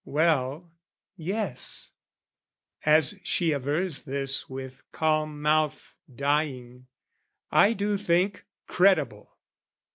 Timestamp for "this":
4.01-4.49